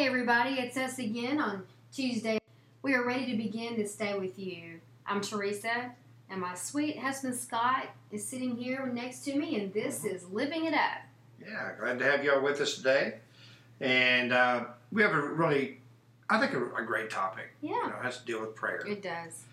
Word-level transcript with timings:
Hey 0.00 0.06
everybody, 0.06 0.52
it's 0.52 0.78
us 0.78 0.98
again 0.98 1.38
on 1.38 1.62
Tuesday. 1.92 2.38
We 2.80 2.94
are 2.94 3.04
ready 3.04 3.26
to 3.26 3.36
begin 3.36 3.76
this 3.76 3.94
day 3.96 4.18
with 4.18 4.38
you. 4.38 4.80
I'm 5.04 5.20
Teresa, 5.20 5.90
and 6.30 6.40
my 6.40 6.54
sweet 6.54 6.98
husband 6.98 7.34
Scott 7.34 7.84
is 8.10 8.26
sitting 8.26 8.56
here 8.56 8.86
next 8.86 9.26
to 9.26 9.36
me, 9.36 9.60
and 9.60 9.74
this 9.74 10.06
is 10.06 10.24
Living 10.30 10.64
It 10.64 10.72
Up. 10.72 11.02
Yeah, 11.38 11.72
glad 11.78 11.98
to 11.98 12.06
have 12.06 12.24
y'all 12.24 12.40
with 12.40 12.62
us 12.62 12.76
today. 12.76 13.16
And 13.82 14.32
uh, 14.32 14.64
we 14.90 15.02
have 15.02 15.12
a 15.12 15.20
really, 15.20 15.82
I 16.30 16.40
think, 16.40 16.54
a, 16.54 16.76
a 16.76 16.82
great 16.82 17.10
topic. 17.10 17.50
Yeah. 17.60 17.72
You 17.72 17.90
know, 17.90 17.96
it 17.96 18.02
has 18.02 18.20
to 18.20 18.24
deal 18.24 18.40
with 18.40 18.54
prayer. 18.54 18.82
It 18.88 19.02
does. 19.02 19.44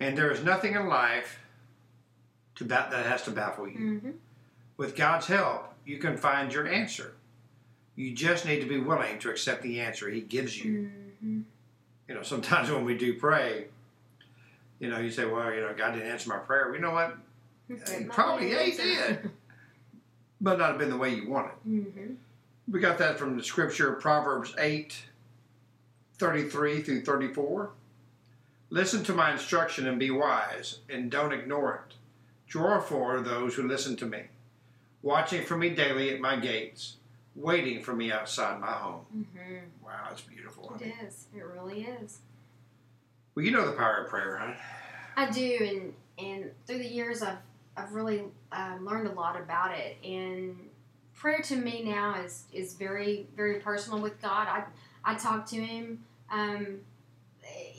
And 0.00 0.16
there 0.16 0.30
is 0.30 0.42
nothing 0.42 0.76
in 0.76 0.86
life 0.86 1.40
to 2.54 2.64
ba- 2.64 2.88
that 2.90 3.04
has 3.04 3.24
to 3.24 3.32
baffle 3.32 3.68
you. 3.68 3.78
Mm-hmm. 3.78 4.10
With 4.78 4.96
God's 4.96 5.26
help, 5.26 5.74
you 5.84 5.98
can 5.98 6.16
find 6.16 6.50
your 6.50 6.66
answer. 6.66 7.16
You 8.00 8.12
just 8.12 8.46
need 8.46 8.60
to 8.60 8.66
be 8.66 8.78
willing 8.78 9.18
to 9.18 9.28
accept 9.28 9.62
the 9.62 9.78
answer 9.78 10.08
He 10.08 10.22
gives 10.22 10.58
you. 10.58 10.90
Mm-hmm. 11.22 11.40
You 12.08 12.14
know, 12.14 12.22
sometimes 12.22 12.70
when 12.70 12.82
we 12.86 12.96
do 12.96 13.18
pray, 13.18 13.66
you 14.78 14.88
know, 14.88 14.98
you 14.98 15.10
say, 15.10 15.26
well, 15.26 15.52
you 15.52 15.60
know, 15.60 15.74
God 15.76 15.92
didn't 15.92 16.10
answer 16.10 16.30
my 16.30 16.38
prayer. 16.38 16.74
You 16.74 16.80
know 16.80 16.92
what? 16.92 17.18
Probably, 18.08 18.52
yeah, 18.52 18.62
He 18.62 18.72
did. 18.72 19.30
But 20.40 20.58
not 20.58 20.70
have 20.70 20.78
been 20.78 20.88
the 20.88 20.96
way 20.96 21.14
you 21.14 21.28
wanted. 21.28 21.52
Mm-hmm. 21.68 22.14
We 22.72 22.80
got 22.80 22.96
that 22.98 23.18
from 23.18 23.36
the 23.36 23.44
scripture, 23.44 23.92
Proverbs 23.92 24.54
8, 24.56 24.96
33 26.16 26.80
through 26.80 27.04
34. 27.04 27.70
Listen 28.70 29.04
to 29.04 29.12
my 29.12 29.30
instruction 29.30 29.86
and 29.86 29.98
be 29.98 30.10
wise, 30.10 30.78
and 30.88 31.10
don't 31.10 31.32
ignore 31.32 31.84
it. 31.86 31.96
Draw 32.48 32.80
for 32.80 33.20
those 33.20 33.54
who 33.54 33.68
listen 33.68 33.94
to 33.96 34.06
me, 34.06 34.22
watching 35.02 35.44
for 35.44 35.58
me 35.58 35.68
daily 35.68 36.14
at 36.14 36.20
my 36.20 36.36
gates, 36.36 36.96
waiting 37.34 37.82
for 37.82 37.94
me 37.94 38.12
outside 38.12 38.60
my 38.60 38.72
home. 38.72 39.04
Mm-hmm. 39.16 39.84
Wow, 39.84 40.08
it's 40.10 40.22
beautiful. 40.22 40.76
It 40.80 40.92
is. 41.04 41.26
It 41.34 41.44
really 41.44 41.82
is. 41.82 42.18
Well, 43.34 43.44
you 43.44 43.50
know 43.50 43.66
the 43.66 43.76
power 43.76 44.04
of 44.04 44.10
prayer, 44.10 44.36
huh? 44.36 44.54
I 45.16 45.30
do, 45.30 45.58
and 45.60 45.94
and 46.18 46.50
through 46.66 46.78
the 46.78 46.88
years, 46.88 47.22
I've 47.22 47.38
I've 47.76 47.92
really 47.92 48.24
uh, 48.52 48.76
learned 48.80 49.08
a 49.08 49.12
lot 49.12 49.40
about 49.40 49.76
it. 49.76 49.96
And 50.04 50.56
prayer 51.14 51.40
to 51.42 51.56
me 51.56 51.82
now 51.84 52.20
is 52.22 52.44
is 52.52 52.74
very 52.74 53.26
very 53.36 53.60
personal 53.60 54.00
with 54.00 54.20
God. 54.20 54.48
I 54.48 54.64
I 55.04 55.14
talk 55.14 55.46
to 55.46 55.56
Him 55.56 56.04
Um, 56.30 56.80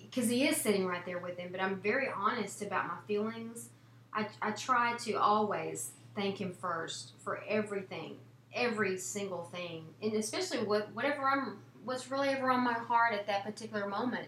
because 0.03 0.30
He 0.30 0.47
is 0.47 0.58
sitting 0.58 0.86
right 0.86 1.05
there 1.05 1.19
with 1.19 1.38
Him, 1.38 1.49
but 1.52 1.61
I'm 1.61 1.75
very 1.77 2.08
honest 2.15 2.61
about 2.61 2.88
my 2.88 2.97
feelings. 3.08 3.69
I 4.13 4.27
I 4.41 4.52
try 4.52 4.95
to 4.99 5.13
always 5.13 5.91
thank 6.15 6.39
Him 6.39 6.53
first 6.53 7.13
for 7.23 7.43
everything, 7.47 8.17
every 8.53 8.97
single 8.97 9.44
thing, 9.45 9.85
and 10.02 10.13
especially 10.13 10.59
what 10.59 10.91
whatever 10.94 11.23
I'm 11.27 11.57
what's 11.83 12.11
really 12.11 12.30
ever 12.30 12.49
on 12.52 12.63
my 12.63 12.73
heart 12.73 13.13
at 13.13 13.27
that 13.27 13.43
particular 13.43 13.87
moment. 13.87 14.27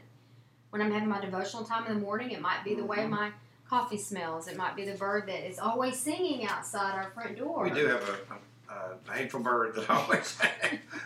When 0.72 0.82
I'm 0.82 0.92
having 0.92 1.08
my 1.10 1.22
devotional 1.22 1.64
time 1.64 1.86
in 1.86 1.94
the 1.94 2.00
morning, 2.00 2.32
it 2.32 2.42
might 2.42 2.64
be 2.64 2.74
the 2.74 2.84
way 2.84 2.98
Mhm. 3.00 3.10
my 3.10 3.32
coffee 3.70 3.98
smells. 3.98 4.48
It 4.48 4.58
might 4.58 4.76
be 4.76 4.86
the 4.86 4.96
bird 4.98 5.28
that 5.28 5.48
is 5.48 5.60
always 5.60 6.00
singing 6.00 6.46
outside 6.48 6.96
our 6.96 7.12
front 7.12 7.38
door. 7.38 7.64
We 7.64 7.70
do 7.70 7.86
have 7.88 8.02
a, 8.10 8.74
a, 8.74 8.98
a 9.08 9.14
hateful 9.16 9.40
bird 9.42 9.76
that 9.76 9.88
always, 9.90 10.36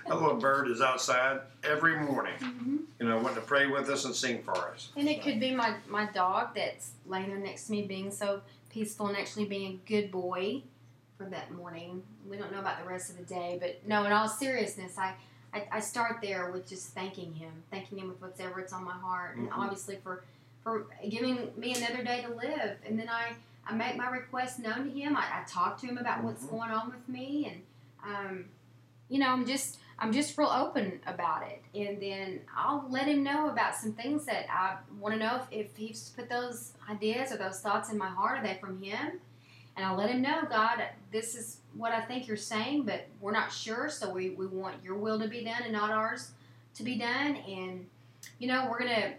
a 0.06 0.16
little 0.16 0.38
bird 0.38 0.70
is 0.70 0.82
outside 0.82 1.42
every 1.64 2.00
morning, 2.00 2.34
hmm 2.40 2.78
you 3.00 3.08
know, 3.08 3.18
wanting 3.18 3.36
to 3.36 3.42
pray 3.42 3.68
with 3.68 3.90
us 3.90 4.06
and 4.06 4.16
sing 4.16 4.42
for 4.42 4.58
us. 4.72 4.90
And 4.96 5.08
it 5.08 5.22
could 5.22 5.40
be 5.40 5.54
my, 5.54 5.76
my 5.88 6.06
dog 6.12 6.56
that's 6.56 6.92
laying 7.06 7.28
there 7.30 7.38
next 7.38 7.66
to 7.66 7.72
me 7.74 7.84
being 7.84 8.10
so 8.10 8.42
peaceful 8.72 9.08
and 9.08 9.16
actually 9.18 9.46
being 9.46 9.74
a 9.74 9.88
good 9.88 10.12
boy 10.12 10.64
for 11.18 11.26
that 11.26 11.52
morning. 11.52 12.04
We 12.30 12.38
don't 12.38 12.52
know 12.52 12.60
about 12.60 12.82
the 12.84 12.90
rest 12.90 13.10
of 13.10 13.18
the 13.18 13.24
day, 13.24 13.58
but 13.60 13.86
no, 13.88 14.04
in 14.06 14.12
all 14.12 14.28
seriousness, 14.28 14.98
I, 14.98 15.14
I, 15.54 15.68
I 15.72 15.80
start 15.80 16.20
there 16.22 16.52
with 16.52 16.68
just 16.68 16.90
thanking 16.90 17.34
him, 17.34 17.52
thanking 17.72 17.98
him 17.98 18.08
with 18.10 18.22
whatever 18.22 18.60
it's 18.60 18.74
on 18.74 18.84
my 18.84 18.94
heart, 18.94 19.38
and 19.38 19.50
Mhm. 19.50 19.58
obviously 19.58 19.98
for, 20.04 20.24
for 20.64 20.86
giving 21.10 21.52
me 21.58 21.74
another 21.74 22.04
day 22.04 22.22
to 22.22 22.34
live. 22.34 22.78
And 22.86 23.00
then 23.00 23.10
I, 23.10 23.34
I 23.66 23.74
make 23.74 23.96
my 23.98 24.10
request 24.10 24.60
known 24.60 24.86
to 24.86 24.92
him. 24.92 25.18
I, 25.18 25.22
I 25.42 25.44
talk 25.48 25.80
to 25.82 25.88
him 25.88 25.98
about 25.98 26.24
what's 26.24 26.46
Mhm. 26.46 26.52
going 26.52 26.72
on 26.72 26.90
with 26.92 27.08
me, 27.10 27.52
and 27.52 28.16
um, 28.16 28.46
you 29.10 29.20
know, 29.20 29.30
I'm 29.30 29.46
just 29.46 29.80
I'm 30.00 30.14
just 30.14 30.38
real 30.38 30.50
open 30.50 31.00
about 31.08 31.42
it, 31.48 31.64
and 31.74 32.00
then 32.00 32.42
I'll 32.56 32.86
let 32.88 33.08
him 33.08 33.24
know 33.24 33.50
about 33.50 33.74
some 33.76 33.94
things 33.94 34.26
that 34.26 34.46
I 34.48 34.76
want 35.00 35.16
to 35.16 35.20
know 35.20 35.42
if, 35.50 35.66
if 35.70 35.76
he's 35.76 36.10
put 36.10 36.30
those 36.30 36.74
ideas 36.88 37.32
or 37.32 37.38
those 37.38 37.60
thoughts 37.62 37.92
in 37.92 37.98
my 37.98 38.08
heart. 38.08 38.38
Are 38.40 38.44
they 38.44 38.60
from 38.62 38.80
him? 38.82 39.20
And 39.78 39.86
I'll 39.86 39.96
let 39.96 40.10
him 40.10 40.22
know, 40.22 40.42
God, 40.50 40.84
this 41.12 41.36
is 41.36 41.60
what 41.76 41.94
I 41.94 42.02
think 42.02 42.28
you're 42.28 42.36
saying, 42.36 42.84
but 42.84 43.08
we're 43.22 43.32
not 43.32 43.54
sure, 43.54 43.90
so 43.90 44.10
we, 44.10 44.32
we 44.32 44.48
want 44.48 44.84
your 44.84 44.96
will 44.96 45.20
to 45.20 45.28
be 45.28 45.44
done 45.44 45.62
and 45.64 45.72
not 45.72 45.92
ours 45.92 46.32
to 46.74 46.84
be 46.84 46.98
done. 46.98 47.38
And 47.48 47.86
you 48.40 48.48
know, 48.48 48.68
we're 48.70 48.80
gonna 48.80 49.14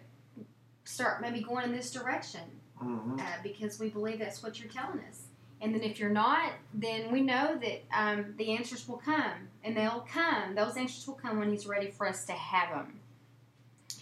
start 0.85 1.23
maybe 1.23 1.41
going 1.41 1.65
in 1.65 1.73
this 1.73 1.91
direction 1.91 2.43
Mm-hmm. 2.83 3.19
uh, 3.19 3.25
because 3.43 3.81
we 3.81 3.89
believe 3.89 4.21
that's 4.21 4.43
what 4.43 4.61
you're 4.61 4.71
telling 4.71 5.01
us. 5.09 5.23
And 5.61 5.75
then 5.75 5.83
if 5.83 5.99
you're 5.99 6.11
not, 6.11 6.53
then 6.73 7.11
we 7.11 7.21
know 7.21 7.59
that 7.59 7.83
um, 7.93 8.35
the 8.37 8.57
answers 8.57 8.87
will 8.87 8.99
come, 8.99 9.49
and 9.65 9.77
they'll 9.77 10.07
come. 10.09 10.55
Those 10.55 10.77
answers 10.77 11.05
will 11.07 11.15
come 11.15 11.41
when 11.41 11.51
He's 11.51 11.67
ready 11.67 11.91
for 11.91 12.07
us 12.07 12.25
to 12.27 12.33
have 12.33 12.71
them. 12.71 13.01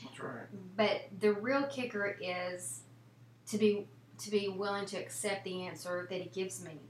That's 0.05 0.21
right. 0.21 0.45
But 0.77 1.09
the 1.21 1.33
real 1.33 1.62
kicker 1.62 2.19
is 2.21 2.81
to 3.49 3.56
be 3.56 3.87
to 4.19 4.31
be 4.31 4.49
willing 4.49 4.87
to 4.87 4.97
accept 4.97 5.44
the 5.44 5.66
answer 5.66 6.06
that 6.10 6.21
He 6.21 6.28
gives 6.28 6.62
me, 6.65 6.81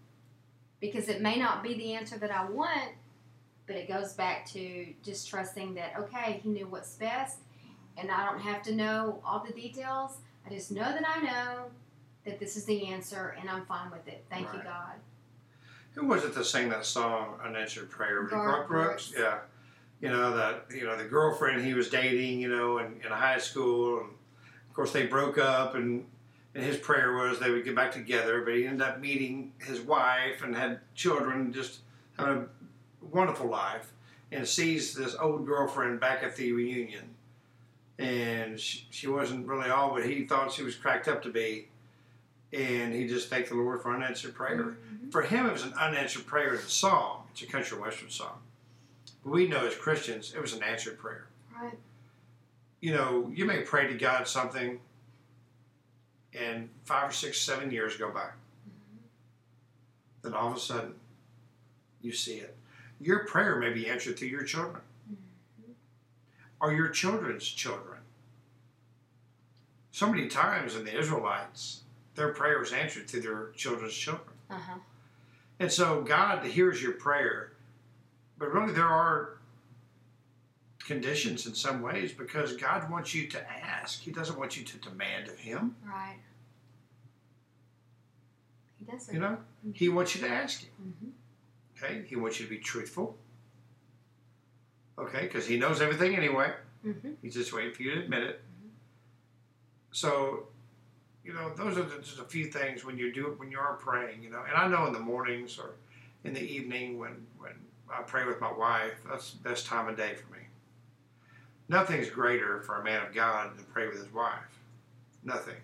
because 0.80 1.08
it 1.08 1.20
may 1.20 1.36
not 1.38 1.62
be 1.62 1.74
the 1.74 1.94
answer 1.94 2.18
that 2.18 2.30
I 2.30 2.48
want, 2.48 2.92
but 3.66 3.76
it 3.76 3.88
goes 3.88 4.12
back 4.12 4.46
to 4.50 4.86
just 5.02 5.28
trusting 5.28 5.74
that 5.74 5.94
okay, 5.98 6.40
He 6.42 6.48
knew 6.48 6.66
what's 6.66 6.94
best, 6.94 7.38
and 7.96 8.10
I 8.10 8.24
don't 8.24 8.40
have 8.40 8.62
to 8.64 8.74
know 8.74 9.20
all 9.24 9.44
the 9.44 9.52
details. 9.52 10.18
I 10.46 10.50
just 10.50 10.70
know 10.70 10.84
that 10.84 11.04
I 11.06 11.20
know 11.20 11.64
that 12.24 12.38
this 12.38 12.56
is 12.56 12.64
the 12.64 12.86
answer, 12.86 13.36
and 13.40 13.48
I'm 13.48 13.64
fine 13.66 13.90
with 13.90 14.06
it. 14.06 14.24
Thank 14.30 14.52
you, 14.52 14.60
God. 14.62 14.94
Who 15.94 16.06
was 16.06 16.24
it 16.24 16.34
that 16.34 16.44
sang 16.44 16.68
that 16.68 16.84
song, 16.84 17.40
Unanswered 17.42 17.88
Prayer? 17.88 18.22
Was 18.22 18.30
Garth 18.30 18.68
Brooks? 18.68 19.10
Brooks. 19.10 19.14
Yeah. 19.18 19.38
You 20.00 20.10
know, 20.10 20.36
that 20.36 20.66
you 20.70 20.84
know, 20.84 20.94
the 20.96 21.04
girlfriend 21.04 21.64
he 21.64 21.72
was 21.72 21.88
dating, 21.88 22.38
you 22.40 22.48
know, 22.48 22.78
in, 22.78 23.00
in 23.02 23.10
high 23.10 23.38
school 23.38 24.00
and 24.00 24.10
of 24.10 24.74
course 24.74 24.92
they 24.92 25.06
broke 25.06 25.38
up 25.38 25.74
and 25.74 26.04
and 26.56 26.64
his 26.64 26.78
prayer 26.78 27.12
was 27.12 27.38
they 27.38 27.50
would 27.50 27.64
get 27.64 27.74
back 27.74 27.92
together, 27.92 28.40
but 28.40 28.54
he 28.54 28.66
ended 28.66 28.80
up 28.88 28.98
meeting 28.98 29.52
his 29.58 29.78
wife 29.82 30.42
and 30.42 30.56
had 30.56 30.80
children, 30.94 31.52
just 31.52 31.80
having 32.18 32.38
a 33.02 33.04
wonderful 33.14 33.46
life, 33.46 33.92
and 34.32 34.48
sees 34.48 34.94
this 34.94 35.14
old 35.16 35.44
girlfriend 35.44 36.00
back 36.00 36.22
at 36.22 36.34
the 36.34 36.52
reunion. 36.52 37.04
And 37.98 38.58
she, 38.58 38.86
she 38.90 39.06
wasn't 39.06 39.46
really 39.46 39.68
all 39.68 39.90
what 39.90 40.06
he 40.06 40.24
thought 40.24 40.50
she 40.50 40.62
was 40.62 40.74
cracked 40.74 41.08
up 41.08 41.22
to 41.24 41.28
be. 41.28 41.68
And 42.54 42.94
he 42.94 43.06
just 43.06 43.28
thanked 43.28 43.50
the 43.50 43.54
Lord 43.54 43.82
for 43.82 43.94
unanswered 43.94 44.34
prayer 44.34 44.76
Mhm. 44.90 45.12
for 45.12 45.20
him, 45.22 45.44
it 45.46 45.52
was 45.52 45.62
an 45.62 45.74
unanswered 45.74 46.26
prayer 46.26 46.54
as 46.54 46.64
a 46.64 46.70
song. 46.70 47.26
It's 47.32 47.42
a 47.42 47.46
country 47.46 47.78
western 47.78 48.08
song. 48.08 48.38
But 49.22 49.30
we 49.32 49.46
know 49.46 49.66
as 49.66 49.74
Christians, 49.76 50.32
it 50.34 50.40
was 50.40 50.54
an 50.54 50.62
answered 50.62 50.98
prayer. 50.98 51.26
Right. 51.54 51.78
You 52.80 52.94
know, 52.94 53.30
you 53.34 53.44
may 53.44 53.60
pray 53.60 53.88
to 53.88 53.94
God 53.94 54.26
something, 54.26 54.80
and 56.36 56.68
five 56.84 57.10
or 57.10 57.12
six, 57.12 57.38
seven 57.40 57.70
years 57.70 57.96
go 57.96 58.10
by. 58.10 58.28
Then 60.22 60.34
all 60.34 60.50
of 60.50 60.56
a 60.56 60.60
sudden, 60.60 60.94
you 62.00 62.12
see 62.12 62.36
it. 62.36 62.56
Your 63.00 63.24
prayer 63.26 63.56
may 63.56 63.72
be 63.72 63.88
answered 63.88 64.18
through 64.18 64.28
your 64.28 64.44
children 64.44 64.82
or 66.60 66.72
your 66.72 66.88
children's 66.88 67.46
children. 67.46 67.98
So 69.90 70.10
many 70.10 70.28
times 70.28 70.76
in 70.76 70.84
the 70.84 70.98
Israelites, 70.98 71.82
their 72.14 72.32
prayer 72.32 72.58
was 72.58 72.72
answered 72.72 73.08
through 73.08 73.20
their 73.20 73.50
children's 73.54 73.94
children. 73.94 74.28
Uh 74.50 74.58
huh. 74.58 74.78
And 75.58 75.72
so 75.72 76.02
God 76.02 76.44
hears 76.44 76.82
your 76.82 76.92
prayer, 76.92 77.52
but 78.38 78.52
really 78.52 78.72
there 78.72 78.84
are 78.84 79.38
conditions 80.86 81.46
in 81.46 81.54
some 81.54 81.82
ways 81.82 82.12
because 82.12 82.56
God 82.56 82.90
wants 82.90 83.14
you 83.14 83.26
to 83.28 83.50
ask. 83.50 84.00
He 84.00 84.10
doesn't 84.10 84.38
want 84.38 84.56
you 84.56 84.64
to 84.64 84.78
demand 84.78 85.28
of 85.28 85.38
Him. 85.38 85.76
Right. 85.84 86.16
He 88.96 88.98
does 88.98 89.08
it. 89.08 89.14
You 89.14 89.20
know, 89.20 89.38
He 89.74 89.88
wants 89.88 90.14
you 90.14 90.22
to 90.22 90.28
ask 90.28 90.62
Him. 90.62 90.94
Mhm. 91.02 91.12
Okay, 91.76 92.06
He 92.08 92.16
wants 92.16 92.38
you 92.40 92.46
to 92.46 92.50
be 92.50 92.58
truthful. 92.58 93.18
Okay, 94.98 95.22
because 95.22 95.46
He 95.46 95.58
knows 95.58 95.80
everything 95.80 96.16
anyway. 96.16 96.54
Mm-hmm. 96.84 97.12
He's 97.22 97.34
just 97.34 97.52
waiting 97.52 97.74
for 97.74 97.82
you 97.82 97.94
to 97.96 98.00
admit 98.02 98.22
it. 98.22 98.42
So, 99.92 100.48
you 101.24 101.32
know, 101.32 101.52
those 101.54 101.76
are 101.78 101.84
just 102.00 102.18
a 102.20 102.24
few 102.24 102.46
things 102.46 102.84
when 102.84 102.96
you 102.96 103.12
do 103.12 103.28
it 103.28 103.38
when 103.38 103.50
you 103.50 103.58
are 103.58 103.74
praying. 103.74 104.22
You 104.22 104.30
know, 104.30 104.42
and 104.46 104.54
I 104.56 104.68
know 104.68 104.86
in 104.86 104.92
the 104.92 105.00
mornings 105.00 105.58
or 105.58 105.74
in 106.24 106.34
the 106.34 106.42
evening 106.42 106.98
when 106.98 107.26
when 107.38 107.52
I 107.92 108.02
pray 108.02 108.24
with 108.24 108.40
my 108.40 108.52
wife, 108.52 108.94
that's 109.08 109.32
the 109.32 109.48
best 109.48 109.66
time 109.66 109.88
of 109.88 109.96
day 109.96 110.14
for 110.14 110.32
me. 110.32 110.40
Nothing's 111.68 112.10
greater 112.10 112.60
for 112.60 112.80
a 112.80 112.84
man 112.84 113.04
of 113.04 113.12
God 113.12 113.50
than 113.50 113.58
to 113.58 113.64
pray 113.64 113.88
with 113.88 113.98
his 113.98 114.12
wife. 114.12 114.60
Nothing. 115.24 115.56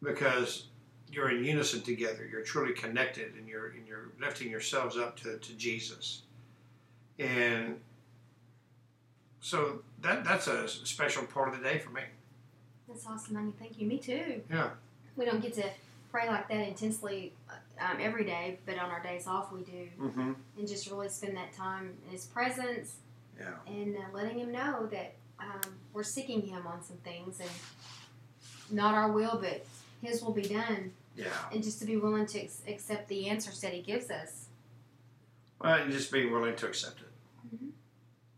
Because 0.00 0.66
you're 1.10 1.30
in 1.30 1.44
unison 1.44 1.80
together. 1.82 2.26
You're 2.30 2.42
truly 2.42 2.72
connected, 2.74 3.34
and 3.36 3.48
you're 3.48 3.68
and 3.68 3.86
you're 3.86 4.08
lifting 4.20 4.50
yourselves 4.50 4.96
up 4.96 5.16
to, 5.20 5.38
to 5.38 5.52
Jesus. 5.54 6.22
And 7.18 7.80
so 9.40 9.80
that 10.02 10.24
that's 10.24 10.46
a 10.46 10.68
special 10.68 11.24
part 11.24 11.48
of 11.48 11.56
the 11.58 11.62
day 11.64 11.78
for 11.78 11.90
me. 11.90 12.02
That's 12.88 13.06
awesome, 13.06 13.34
honey. 13.36 13.52
Thank 13.58 13.78
you. 13.80 13.86
Me 13.86 13.98
too. 13.98 14.42
Yeah. 14.50 14.70
We 15.16 15.24
don't 15.24 15.40
get 15.40 15.54
to 15.54 15.64
pray 16.10 16.28
like 16.28 16.48
that 16.48 16.66
intensely 16.68 17.32
um, 17.80 17.98
every 18.00 18.24
day, 18.24 18.58
but 18.66 18.78
on 18.78 18.90
our 18.90 19.02
days 19.02 19.26
off 19.26 19.52
we 19.52 19.62
do, 19.62 19.88
Mm-hmm. 20.00 20.32
and 20.58 20.68
just 20.68 20.90
really 20.90 21.08
spend 21.08 21.36
that 21.36 21.52
time 21.52 21.92
in 22.06 22.12
His 22.12 22.24
presence 22.26 22.96
Yeah. 23.38 23.50
and 23.66 23.96
uh, 23.96 24.00
letting 24.14 24.38
Him 24.38 24.52
know 24.52 24.86
that 24.90 25.14
um, 25.38 25.72
we're 25.92 26.02
seeking 26.02 26.40
Him 26.42 26.66
on 26.66 26.82
some 26.82 26.96
things, 26.98 27.40
and 27.40 27.50
not 28.70 28.94
our 28.94 29.12
will, 29.12 29.38
but 29.40 29.64
His 30.02 30.22
will 30.22 30.32
be 30.32 30.42
done, 30.42 30.92
Yeah. 31.16 31.26
and 31.52 31.62
just 31.62 31.78
to 31.80 31.84
be 31.86 31.96
willing 31.96 32.26
to 32.26 32.40
ex- 32.42 32.62
accept 32.66 33.08
the 33.08 33.28
answers 33.28 33.60
that 33.60 33.72
He 33.72 33.82
gives 33.82 34.10
us. 34.10 34.46
Well, 35.60 35.74
and 35.82 35.90
just 35.92 36.12
being 36.12 36.30
willing 36.32 36.54
to 36.56 36.66
accept 36.68 37.00
it. 37.00 37.56
Mhm. 37.56 37.70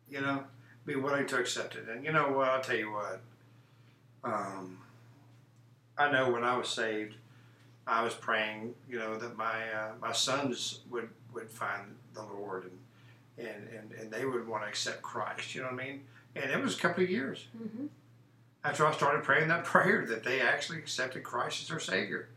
You 0.09 0.21
know, 0.23 0.45
be 0.87 0.95
willing 0.97 1.27
to 1.27 1.39
accept 1.39 1.77
it. 1.77 1.89
And 1.89 2.05
you 2.05 2.13
know 2.13 2.33
what? 2.33 2.49
I'll 2.49 2.63
tell 2.63 2.77
you 2.77 2.91
what. 2.91 3.21
Um, 4.25 4.79
I 5.99 6.11
know 6.11 6.31
when 6.31 6.45
I 6.45 6.57
was 6.57 6.69
saved, 6.69 7.15
I 7.87 8.03
was 8.03 8.15
praying. 8.15 8.75
You 8.89 8.99
know 8.99 9.17
that 9.17 9.37
my 9.37 9.71
uh, 9.73 9.93
my 10.01 10.13
sons 10.13 10.81
would 10.91 11.11
would 11.35 11.51
find 11.51 11.95
the 12.15 12.23
Lord 12.23 12.71
and 13.39 13.47
and 13.49 13.69
and 13.69 13.93
and 13.93 14.11
they 14.11 14.25
would 14.25 14.47
want 14.49 14.63
to 14.65 14.69
accept 14.69 15.03
Christ. 15.03 15.55
You 15.55 15.63
know 15.63 15.69
what 15.73 15.83
I 15.83 15.87
mean? 15.87 16.05
And 16.37 16.51
it 16.51 16.61
was 16.63 16.77
a 16.77 16.81
couple 16.81 17.03
of 17.05 17.11
years 17.11 17.47
Mm-hmm. 17.57 17.87
After 18.65 18.87
I 18.87 18.93
started 18.93 19.23
praying 19.23 19.49
that 19.49 19.65
prayer 19.73 20.05
that 20.07 20.25
they 20.25 20.41
actually 20.41 20.79
accepted 20.79 21.23
Christ 21.23 21.63
as 21.63 21.69
their 21.69 21.81
Savior. 21.81 22.29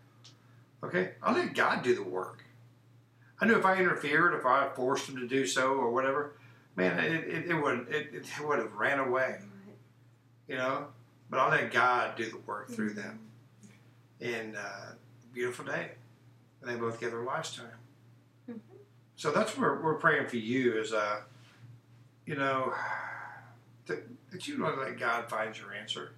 Okay, 0.84 1.12
I 1.22 1.34
let 1.34 1.54
God 1.54 1.82
do 1.84 1.96
the 1.96 2.04
work. 2.04 2.44
I 3.40 3.46
knew 3.46 3.56
if 3.58 3.66
I 3.66 3.76
interfered, 3.78 4.34
if 4.34 4.46
I 4.46 4.70
forced 4.70 5.08
them 5.08 5.18
to 5.18 5.28
do 5.28 5.46
so 5.46 5.74
or 5.74 5.92
whatever, 5.92 6.34
man, 6.76 7.00
it, 7.00 7.24
it, 7.28 7.46
it 7.52 7.54
would 7.54 7.88
it, 7.90 8.14
it 8.14 8.26
would 8.46 8.60
have 8.60 8.74
ran 8.74 9.00
away, 9.00 9.38
you 10.48 10.56
know. 10.56 10.88
But 11.30 11.40
I 11.40 11.50
let 11.50 11.72
God 11.72 12.16
do 12.16 12.30
the 12.30 12.38
work 12.46 12.70
through 12.70 12.94
them. 12.94 13.20
And 14.22 14.56
uh, 14.56 14.94
beautiful 15.34 15.66
day, 15.66 15.92
and 16.62 16.70
they 16.70 16.76
both 16.76 17.00
get 17.00 17.12
their 17.12 17.24
lifetime. 17.24 17.66
Mhm. 18.50 18.60
So 19.16 19.32
that's 19.32 19.58
where 19.58 19.76
we're 19.76 19.96
praying 19.96 20.28
for 20.28 20.38
you 20.38 20.78
is, 20.80 20.94
uh, 20.94 21.22
you 22.26 22.36
know, 22.36 22.74
that, 23.88 24.04
that 24.32 24.48
you 24.48 24.64
let 24.64 24.98
God 25.00 25.30
find 25.30 25.58
your 25.58 25.74
answer, 25.74 26.14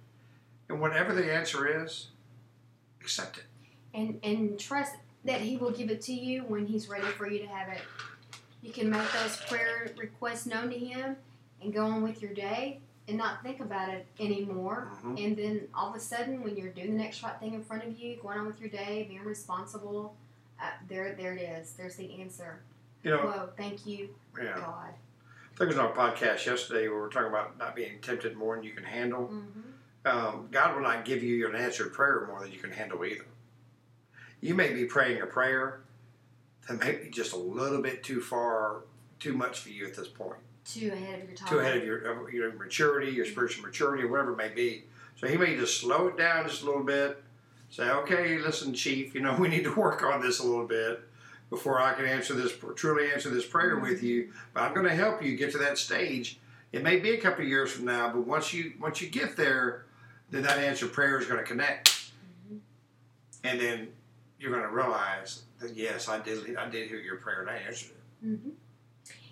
and 0.68 0.80
whatever 0.80 1.12
the 1.14 1.32
answer 1.32 1.66
is, 1.84 2.08
accept 3.00 3.38
it. 3.38 3.44
and 3.94 4.18
and 4.22 4.58
trust 4.58 4.94
that 5.24 5.40
he 5.40 5.56
will 5.56 5.70
give 5.72 5.90
it 5.90 6.00
to 6.02 6.12
you 6.12 6.42
when 6.44 6.66
he's 6.66 6.88
ready 6.88 7.06
for 7.06 7.28
you 7.28 7.40
to 7.40 7.46
have 7.46 7.68
it. 7.68 7.80
You 8.62 8.72
can 8.72 8.90
make 8.90 9.10
those 9.12 9.36
prayer 9.48 9.90
requests 9.96 10.46
known 10.46 10.70
to 10.70 10.78
him 10.78 11.16
and 11.62 11.72
go 11.72 11.84
on 11.86 12.02
with 12.02 12.22
your 12.22 12.32
day 12.32 12.78
and 13.08 13.16
not 13.16 13.42
think 13.42 13.60
about 13.60 13.88
it 13.88 14.06
anymore. 14.20 14.88
Mhm. 15.04 15.24
And 15.24 15.36
then 15.36 15.68
all 15.74 15.90
of 15.90 15.96
a 15.96 16.00
sudden, 16.00 16.42
when 16.42 16.56
you're 16.56 16.70
doing 16.72 16.92
the 16.96 17.02
next 17.02 17.22
right 17.22 17.38
thing 17.38 17.54
in 17.54 17.62
front 17.64 17.84
of 17.84 17.98
you, 17.98 18.16
going 18.16 18.38
on 18.38 18.46
with 18.46 18.60
your 18.60 18.68
day, 18.70 19.06
being 19.08 19.24
responsible, 19.24 20.16
uh, 20.60 20.70
there, 20.88 21.14
there 21.14 21.34
it 21.34 21.42
is. 21.42 21.72
There's 21.74 21.96
the 21.96 22.20
answer. 22.20 22.60
You 23.02 23.10
know, 23.12 23.18
Whoa, 23.18 23.48
thank 23.56 23.86
you, 23.86 24.14
yeah. 24.40 24.56
God. 24.56 24.94
I 25.56 25.58
think 25.60 25.70
it 25.70 25.76
was 25.76 25.78
on 25.78 25.86
our 25.96 26.12
podcast 26.12 26.44
yesterday 26.44 26.86
where 26.86 26.96
we 26.96 27.00
were 27.00 27.08
talking 27.08 27.30
about 27.30 27.56
not 27.58 27.74
being 27.74 27.98
tempted 28.02 28.36
more 28.36 28.56
than 28.56 28.62
you 28.64 28.72
can 28.72 28.84
handle. 28.84 29.28
hmm 29.28 29.40
Um, 30.04 30.48
God 30.50 30.74
will 30.74 30.82
not 30.82 31.06
give 31.06 31.22
you 31.22 31.48
an 31.48 31.56
answered 31.56 31.94
prayer 31.94 32.26
more 32.28 32.40
than 32.42 32.52
you 32.52 32.58
can 32.58 32.70
handle 32.72 33.02
either. 33.06 33.24
You 34.42 34.54
may 34.54 34.74
be 34.74 34.84
praying 34.84 35.22
a 35.22 35.26
prayer 35.26 35.80
that 36.68 36.78
may 36.78 36.96
be 36.96 37.08
just 37.08 37.32
a 37.32 37.38
little 37.38 37.80
bit 37.80 38.04
too 38.04 38.20
far, 38.20 38.82
too 39.18 39.32
much 39.32 39.60
for 39.60 39.70
you 39.70 39.86
at 39.86 39.94
this 39.96 40.08
point. 40.08 40.38
Too 40.66 40.92
ahead 40.92 41.22
of 41.22 41.28
your 41.28 41.36
time. 41.38 41.48
Too 41.48 41.58
ahead 41.60 41.78
of 41.78 41.84
your, 41.84 41.98
of 42.00 42.32
your 42.34 42.52
maturity, 42.52 43.10
your 43.12 43.24
spiritual 43.24 43.64
maturity, 43.64 44.02
or 44.02 44.08
whatever 44.08 44.32
it 44.32 44.36
may 44.36 44.50
be. 44.50 44.84
So 45.18 45.26
He 45.26 45.38
may 45.38 45.56
just 45.56 45.80
slow 45.80 46.08
it 46.08 46.18
down 46.18 46.46
just 46.46 46.62
a 46.64 46.66
little 46.66 46.84
bit. 46.84 47.22
Say, 47.70 47.88
okay, 47.88 48.36
listen, 48.38 48.74
Chief, 48.74 49.14
you 49.14 49.22
know, 49.22 49.34
we 49.38 49.48
need 49.48 49.64
to 49.64 49.74
work 49.74 50.02
on 50.02 50.20
this 50.20 50.38
a 50.38 50.44
little 50.46 50.66
bit 50.66 51.00
before 51.50 51.80
I 51.80 51.94
can 51.94 52.04
answer 52.06 52.34
this, 52.34 52.52
truly 52.74 53.10
answer 53.12 53.30
this 53.30 53.46
prayer 53.46 53.78
with 53.78 54.02
you. 54.02 54.32
But 54.52 54.62
I'm 54.64 54.74
going 54.74 54.86
to 54.86 54.94
help 54.94 55.22
you 55.22 55.36
get 55.36 55.52
to 55.52 55.58
that 55.58 55.78
stage. 55.78 56.38
It 56.72 56.82
may 56.82 56.98
be 56.98 57.10
a 57.10 57.18
couple 57.20 57.42
of 57.44 57.48
years 57.48 57.70
from 57.72 57.84
now, 57.84 58.10
but 58.12 58.26
once 58.26 58.52
you 58.52 58.72
once 58.80 59.00
you 59.00 59.08
get 59.08 59.36
there, 59.36 59.86
then 60.30 60.42
that 60.42 60.58
answer 60.58 60.86
prayer 60.88 61.18
is 61.20 61.26
going 61.26 61.38
to 61.38 61.44
connect, 61.46 62.10
Mhm. 62.50 62.58
and 63.44 63.60
then 63.60 63.88
you're 64.38 64.50
going 64.50 64.64
to 64.64 64.68
realize 64.74 65.42
that 65.60 65.74
yes, 65.74 66.08
I 66.08 66.18
did 66.18 66.56
I 66.56 66.68
did 66.68 66.88
hear 66.88 66.98
your 66.98 67.16
prayer 67.16 67.40
and 67.42 67.48
I 67.50 67.56
answered 67.56 67.90
it. 67.92 68.02
hmm 68.26 68.50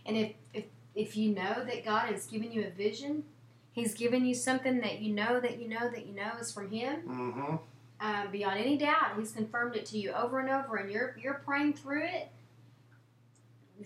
And 0.06 0.16
if, 0.16 0.32
if 0.54 0.64
if 0.94 1.16
you 1.16 1.34
know 1.34 1.64
that 1.64 1.84
God 1.84 2.08
has 2.12 2.26
given 2.26 2.52
you 2.52 2.64
a 2.64 2.70
vision, 2.70 3.24
He's 3.72 3.92
given 3.94 4.24
you 4.24 4.34
something 4.36 4.80
that 4.82 5.00
you 5.00 5.12
know 5.12 5.40
that 5.40 5.58
you 5.60 5.68
know 5.68 5.90
that 5.90 6.06
you 6.06 6.14
know 6.14 6.30
is 6.40 6.52
from 6.52 6.70
Him. 6.70 7.02
Mm-hmm. 7.02 7.56
Uh, 8.00 8.26
beyond 8.28 8.58
any 8.58 8.76
doubt, 8.76 9.16
He's 9.18 9.32
confirmed 9.32 9.76
it 9.76 9.86
to 9.86 9.98
you 9.98 10.12
over 10.12 10.40
and 10.40 10.50
over, 10.50 10.76
and 10.76 10.90
you're 10.90 11.16
you're 11.20 11.42
praying 11.44 11.74
through 11.74 12.04
it. 12.04 12.28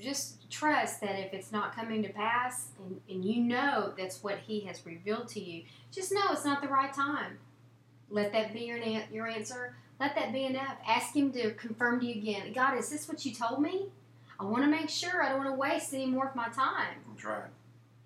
Just 0.01 0.51
trust 0.51 1.01
that 1.01 1.19
if 1.19 1.33
it's 1.33 1.53
not 1.53 1.75
coming 1.75 2.03
to 2.03 2.09
pass, 2.09 2.69
and, 2.79 3.01
and 3.09 3.25
you 3.25 3.43
know 3.43 3.93
that's 3.97 4.23
what 4.23 4.39
He 4.39 4.61
has 4.61 4.85
revealed 4.85 5.29
to 5.29 5.41
you, 5.41 5.65
just 5.93 6.13
know 6.13 6.21
it's 6.31 6.45
not 6.45 6.63
the 6.63 6.69
right 6.69 6.93
time. 6.93 7.39
Let 8.11 8.33
that 8.33 8.53
be 8.53 8.61
your 8.61 8.79
na- 8.79 9.07
your 9.13 9.27
answer. 9.27 9.77
Let 10.01 10.15
that 10.15 10.33
be 10.33 10.45
enough. 10.45 10.77
Ask 10.87 11.15
Him 11.15 11.33
to 11.33 11.53
confirm 11.55 12.01
to 12.01 12.07
you 12.07 12.15
again. 12.15 12.53
God, 12.53 12.79
is 12.79 12.89
this 12.89 13.09
what 13.09 13.25
you 13.25 13.35
told 13.35 13.61
me? 13.61 13.87
I 14.41 14.45
want 14.45 14.65
to 14.65 14.71
make 14.71 14.89
sure. 14.89 15.23
I 15.23 15.29
don't 15.29 15.39
want 15.39 15.51
to 15.51 15.57
waste 15.57 15.93
any 15.93 16.07
more 16.07 16.29
of 16.29 16.35
my 16.35 16.49
time. 16.49 16.97
That's 17.11 17.25
right. 17.25 17.51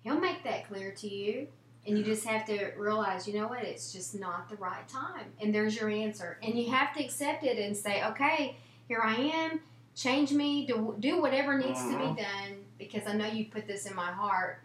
He'll 0.03 0.19
make 0.19 0.43
that 0.43 0.67
clear 0.67 0.91
to 0.91 1.07
you. 1.07 1.47
And 1.85 1.97
you 1.97 2.03
just 2.03 2.25
have 2.25 2.45
to 2.45 2.71
realize, 2.77 3.27
you 3.27 3.33
know 3.33 3.47
what, 3.47 3.63
it's 3.63 3.91
just 3.91 4.17
not 4.17 4.49
the 4.49 4.55
right 4.55 4.87
time. 4.87 5.25
And 5.41 5.53
there's 5.53 5.75
your 5.75 5.89
answer. 5.89 6.37
And 6.41 6.57
you 6.57 6.71
have 6.71 6.93
to 6.95 7.03
accept 7.03 7.43
it 7.43 7.57
and 7.57 7.75
say, 7.75 8.03
okay, 8.05 8.55
here 8.87 9.01
I 9.03 9.15
am. 9.15 9.59
Change 9.95 10.31
me. 10.31 10.65
Do, 10.65 10.95
do 10.99 11.21
whatever 11.21 11.57
needs 11.57 11.79
to 11.81 11.89
Mhm. 11.95 12.15
be 12.15 12.21
done 12.21 12.65
because 12.79 13.05
I 13.05 13.13
know 13.13 13.25
you 13.27 13.45
put 13.45 13.67
this 13.67 13.85
in 13.85 13.95
my 13.95 14.11
heart 14.11 14.59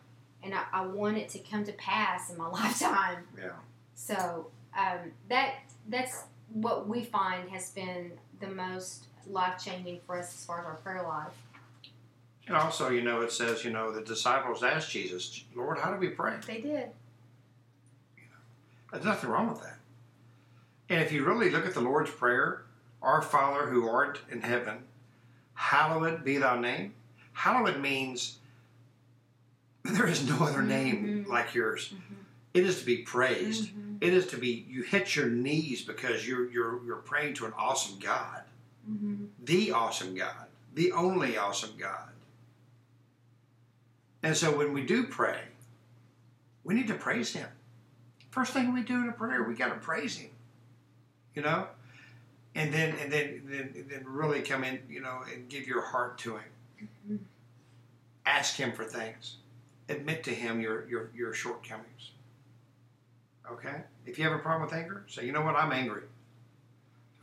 and 0.44 0.54
I, 0.54 0.62
I 0.72 0.87
want 0.87 1.16
it 1.18 1.28
to 1.30 1.40
come 1.40 1.64
to 1.64 1.72
pass 1.72 2.30
in 2.30 2.38
my 2.38 2.48
lifetime. 2.50 3.26
Yeah. 3.37 3.50
So 3.94 4.46
um, 4.76 5.10
that 5.28 5.54
that's 5.88 6.22
what 6.52 6.87
we 6.88 7.02
find 7.04 7.50
has 7.50 7.70
been 7.72 8.12
the 8.40 8.46
most 8.48 9.06
life 9.28 9.62
changing 9.62 10.00
for 10.06 10.16
us 10.18 10.32
as 10.34 10.44
far 10.46 10.60
as 10.60 10.66
our 10.66 10.76
prayer 10.76 11.02
life. 11.02 11.34
And 12.46 12.56
also, 12.56 12.88
you 12.88 13.02
know, 13.02 13.20
it 13.20 13.32
says, 13.32 13.64
you 13.64 13.70
know, 13.70 13.92
the 13.92 14.00
disciples 14.00 14.62
asked 14.62 14.90
Jesus, 14.90 15.44
Lord, 15.54 15.78
how 15.78 15.90
do 15.92 15.98
we 15.98 16.08
pray? 16.08 16.37
They 16.46 16.60
did. 16.62 16.88
There's 18.90 19.04
nothing 19.04 19.30
wrong 19.30 19.49
with 19.49 19.62
that. 19.62 19.78
And 20.88 21.00
if 21.02 21.12
you 21.12 21.25
really 21.25 21.50
look 21.50 21.66
at 21.66 21.75
the 21.75 21.80
Lord's 21.80 22.11
Prayer, 22.11 22.62
Our 23.02 23.21
Father 23.23 23.66
who 23.68 23.88
art 23.88 24.21
in 24.30 24.40
heaven, 24.40 24.78
hallowed 25.54 26.25
be 26.25 26.38
thy 26.38 26.59
name. 26.59 26.95
Hallowed 27.33 27.78
means 27.80 28.38
there 29.85 30.07
is 30.07 30.26
no 30.28 30.38
other 30.45 30.62
name 30.62 31.25
Mhm. 31.26 31.28
like 31.28 31.54
yours. 31.54 31.90
Mm-hmm. 31.95 32.14
It 32.54 32.64
is 32.64 32.80
to 32.80 32.87
be 32.87 32.99
praised. 32.99 33.71
Mhm. 33.71 33.99
It 34.00 34.12
is 34.14 34.26
to 34.28 34.37
be 34.38 34.64
you 34.68 34.83
hit 34.83 35.14
your 35.14 35.26
knees 35.28 35.83
because 35.83 36.26
you're 36.26 36.50
you're 36.50 36.85
you're 36.85 36.97
praying 36.97 37.35
to 37.35 37.47
an 37.47 37.52
awesome 37.57 37.99
God. 37.99 38.42
Mhm. 38.90 39.28
the 39.45 39.71
awesome 39.73 40.14
God, 40.14 40.47
the 40.75 40.92
only 40.92 41.37
awesome 41.37 41.76
God. 41.76 42.11
And 44.23 44.35
so 44.37 44.57
when 44.57 44.73
we 44.73 44.83
do 44.85 45.07
pray, 45.07 45.42
we 46.64 46.75
need 46.75 46.88
to 46.88 46.95
praise 46.95 47.33
Him. 47.35 47.49
First 48.38 48.52
thing 48.52 48.73
we 48.73 48.83
do 48.83 48.95
in 49.02 49.09
a 49.09 49.12
prayer, 49.12 49.42
we 49.42 49.57
got 49.57 49.71
to 49.71 49.80
praise 49.80 50.16
Him. 50.16 50.30
You 51.35 51.42
know, 51.42 51.66
and 52.54 52.73
then 52.73 52.95
and 53.02 53.12
then 53.12 53.42
then 53.47 53.87
then 53.90 54.04
really 54.07 54.42
come 54.42 54.62
in, 54.62 54.78
you 54.88 55.00
know, 55.00 55.23
and 55.33 55.49
give 55.49 55.66
your 55.66 55.83
heart 55.83 56.18
to 56.18 56.37
Him. 56.37 56.88
Mhm. 57.09 57.18
Ask 58.25 58.54
Him 58.54 58.71
for 58.71 58.85
things. 58.85 59.38
Admit 59.88 60.23
to 60.23 60.30
Him 60.33 60.61
your 60.61 60.87
your 60.88 61.11
your 61.16 61.35
shortcomings. 61.35 62.12
Okay. 63.50 63.83
If 64.07 64.18
you 64.18 64.25
have 64.25 64.35
a 64.35 64.38
problem 64.38 64.62
with 64.62 64.73
anger, 64.73 65.04
say, 65.09 65.26
you 65.26 65.33
know 65.33 65.42
what, 65.42 65.57
I'm 65.57 65.73
angry. 65.73 66.02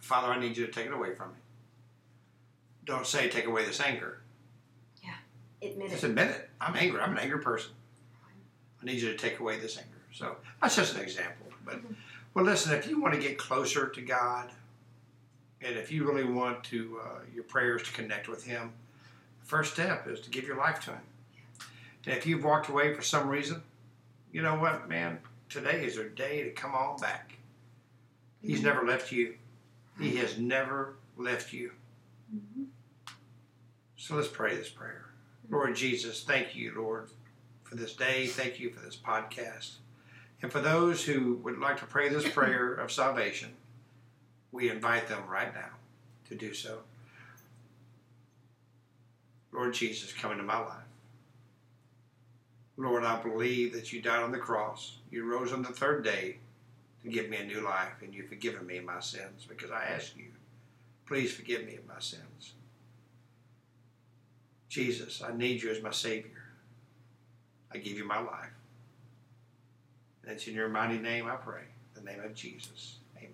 Father, 0.02 0.28
I 0.28 0.38
need 0.38 0.58
you 0.58 0.66
to 0.66 0.72
take 0.72 0.88
it 0.88 0.94
away 0.94 1.16
from 1.16 1.30
me. 1.30 1.38
Don't 2.84 3.08
say, 3.08 3.30
take 3.30 3.46
away 3.46 3.64
this 3.64 3.80
anger. 3.80 4.22
Yeah. 5.02 5.16
admit 5.62 5.92
Just 5.92 6.04
it. 6.04 6.10
admit 6.10 6.30
it. 6.32 6.50
I'm 6.60 6.76
angry. 6.76 7.00
I'm 7.00 7.12
an 7.14 7.20
angry 7.20 7.40
person. 7.40 7.72
I 8.82 8.86
need 8.86 9.02
you 9.02 9.12
to 9.12 9.18
take 9.18 9.40
away 9.40 9.60
this 9.60 9.78
anger. 9.78 9.95
So 10.16 10.38
that's 10.62 10.78
just 10.78 10.96
an 10.96 11.02
example. 11.02 11.48
But 11.66 11.82
well, 12.34 12.46
listen. 12.46 12.74
If 12.74 12.88
you 12.88 13.02
want 13.02 13.14
to 13.16 13.20
get 13.20 13.38
closer 13.38 13.90
to 13.90 14.02
God, 14.02 14.50
and 15.62 15.76
if 15.76 15.92
you 15.92 16.08
really 16.08 16.24
want 16.24 16.64
to 16.66 17.00
uh, 17.04 17.20
your 17.34 17.44
prayers 17.44 17.84
to 17.84 17.92
connect 17.92 18.30
with 18.30 18.46
Him, 18.46 18.72
the 19.42 19.46
first 19.46 19.74
step 19.74 20.08
is 20.08 20.22
to 20.22 20.30
give 20.30 20.46
your 20.48 20.56
life 20.58 20.80
to 20.86 20.92
Him. 20.92 21.02
And 22.06 22.16
if 22.16 22.26
you've 22.26 22.46
walked 22.46 22.70
away 22.70 22.94
for 22.94 23.02
some 23.02 23.28
reason, 23.28 23.62
you 24.32 24.42
know 24.42 24.56
what, 24.56 24.88
man? 24.88 25.20
Today 25.50 25.84
is 25.84 25.96
your 25.96 26.08
day 26.08 26.44
to 26.44 26.52
come 26.52 26.74
on 26.74 26.98
back. 26.98 27.34
He's 28.42 28.62
Mhm. 28.62 28.64
never 28.64 28.86
left 28.86 29.12
you. 29.12 29.36
He 30.00 30.16
has 30.18 30.38
never 30.38 30.96
left 31.18 31.52
you. 31.52 31.72
Mhm. 32.34 32.68
So 33.98 34.16
let's 34.16 34.28
pray 34.30 34.56
this 34.56 34.70
prayer. 34.70 35.08
Lord 35.50 35.76
Jesus, 35.76 36.24
thank 36.24 36.56
you, 36.56 36.74
Lord, 36.74 37.10
for 37.64 37.76
this 37.76 37.94
day. 37.96 38.28
Thank 38.28 38.60
you 38.60 38.70
for 38.72 38.80
this 38.80 38.96
podcast. 38.96 39.76
And 40.46 40.52
for 40.52 40.62
those 40.62 41.04
who 41.04 41.38
would 41.38 41.58
like 41.58 41.80
to 41.80 41.88
pray 41.88 42.08
this 42.08 42.30
prayer 42.30 42.76
of 42.76 42.92
salvation, 42.92 43.50
we 44.52 44.70
invite 44.70 45.08
them 45.08 45.24
right 45.28 45.52
now 45.52 45.72
to 46.30 46.36
do 46.36 46.54
so. 46.54 46.82
Lord 49.52 49.74
Jesus, 49.74 50.14
come 50.14 50.34
into 50.34 50.44
my 50.44 50.60
life. 50.60 50.86
Lord, 52.78 53.04
I 53.04 53.20
believe 53.24 53.74
that 53.74 53.92
you 53.92 54.04
died 54.04 54.22
on 54.22 54.32
the 54.32 54.38
cross. 54.38 54.98
You 55.10 55.26
rose 55.26 55.52
on 55.52 55.64
the 55.64 55.70
third 55.70 56.04
day 56.04 56.38
to 57.02 57.10
give 57.10 57.28
me 57.28 57.38
a 57.38 57.46
new 57.48 57.62
life, 57.62 58.04
and 58.04 58.14
you've 58.14 58.30
forgiven 58.30 58.68
me 58.68 58.80
my 58.82 59.00
sins 59.00 59.48
because 59.50 59.72
I 59.72 59.86
ask 59.86 60.16
you, 60.16 60.26
please 61.08 61.34
forgive 61.34 61.66
me 61.66 61.78
of 61.78 61.88
my 61.88 62.00
sins. 62.00 62.54
Jesus, 64.70 65.24
I 65.24 65.36
need 65.36 65.64
you 65.64 65.72
as 65.72 65.82
my 65.82 65.90
Savior. 65.90 66.44
I 67.74 67.80
give 67.80 67.98
you 67.98 68.08
my 68.08 68.20
life. 68.20 68.52
It's 70.28 70.48
in 70.48 70.54
your 70.56 70.70
mighty 70.70 70.98
name 70.98 71.28
I 71.28 71.36
pray. 71.36 71.62
In 71.96 72.04
the 72.04 72.12
name 72.12 72.22
of 72.24 72.34
Jesus. 72.34 72.98
Amen. 73.18 73.32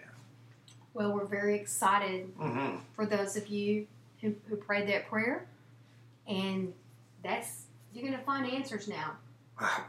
Well, 0.93 1.13
we're 1.13 1.25
very 1.25 1.55
excited 1.55 2.35
Mm-hmm. 2.37 2.77
for 2.93 3.05
those 3.05 3.35
of 3.37 3.47
you 3.47 3.87
who, 4.21 4.35
who 4.47 4.55
prayed 4.55 4.87
that 4.89 5.07
prayer, 5.07 5.45
and 6.27 6.73
that's 7.23 7.63
you're 7.93 8.03
going 8.05 8.17
to 8.17 8.23
find 8.23 8.49
answers 8.51 8.87
now. 8.87 9.13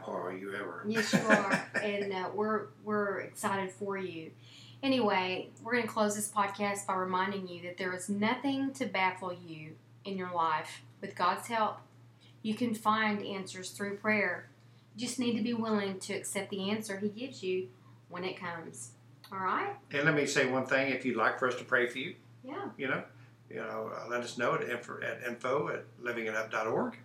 Boy, 0.05 0.11
are 0.13 0.37
you 0.37 0.53
ever. 0.53 0.83
Yes, 0.87 1.13
you 1.13 1.19
are, 1.19 1.65
and 1.83 2.13
uh, 2.13 2.29
we're 2.33 2.65
we're 2.83 3.19
excited 3.21 3.71
for 3.71 3.97
you. 3.97 4.31
Anyway, 4.83 5.49
we're 5.63 5.71
going 5.73 5.83
to 5.83 5.89
close 5.89 6.15
this 6.15 6.29
podcast 6.29 6.85
by 6.85 6.93
reminding 6.95 7.47
you 7.47 7.61
that 7.63 7.77
there 7.77 7.93
is 7.95 8.09
nothing 8.09 8.71
to 8.73 8.85
baffle 8.85 9.33
you 9.33 9.71
in 10.05 10.17
your 10.17 10.31
life. 10.33 10.81
With 11.01 11.15
God's 11.15 11.47
help, 11.47 11.77
you 12.41 12.53
can 12.53 12.73
find 12.75 13.25
answers 13.25 13.69
through 13.71 13.97
prayer. 13.97 14.49
Just 14.97 15.19
need 15.19 15.35
to 15.37 15.43
be 15.43 15.53
willing 15.53 15.99
to 15.99 16.13
accept 16.13 16.49
the 16.51 16.69
answer 16.69 16.97
He 16.97 17.09
gives 17.09 17.41
you 17.43 17.67
when 18.09 18.23
it 18.23 18.39
comes. 18.39 18.91
All 19.31 19.39
right? 19.39 19.75
And 19.91 20.03
let 20.05 20.13
me 20.15 20.25
say 20.25 20.45
one 20.49 20.65
thing 20.65 20.91
if 20.91 21.03
you'd 21.05 21.17
like 21.17 21.39
for 21.39 21.47
us 21.47 21.55
to 21.55 21.63
pray 21.63 21.87
for 21.87 21.97
you, 21.97 22.15
Yeah. 22.43 22.69
you 22.77 22.87
know, 22.87 23.03
you 23.49 23.55
know, 23.57 23.91
uh, 23.95 24.07
let 24.09 24.21
us 24.21 24.37
know 24.37 24.53
at 24.55 24.63
info 24.69 24.99
at, 25.01 25.23
info 25.27 25.69
at 25.69 25.85
livingitup.org. 26.03 26.97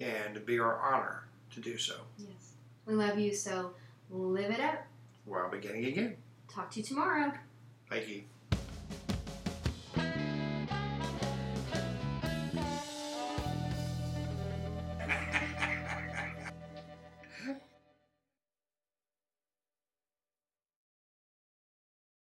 And 0.00 0.30
it'd 0.36 0.46
be 0.46 0.58
our 0.58 0.78
honor 0.80 1.24
to 1.52 1.60
do 1.60 1.76
so. 1.78 1.96
Yes. 2.18 2.52
We 2.86 2.94
love 2.94 3.18
you, 3.18 3.32
so 3.34 3.72
live 4.10 4.50
it 4.50 4.60
up. 4.60 4.86
We're 5.26 5.44
all 5.44 5.50
beginning 5.50 5.84
again. 5.86 6.16
Talk 6.48 6.70
to 6.72 6.80
you 6.80 6.84
tomorrow. 6.86 7.32
Thank 7.88 8.08
you. 8.08 8.22